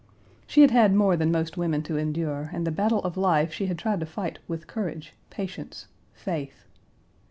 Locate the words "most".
1.31-1.57